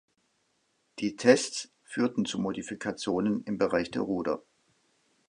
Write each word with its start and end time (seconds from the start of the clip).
Die 0.97 1.15
Tests 1.15 1.69
führten 1.83 2.25
zu 2.25 2.39
Modifikationen 2.39 3.43
im 3.43 3.59
Bereich 3.59 3.91
der 3.91 4.01
Ruder. 4.01 4.41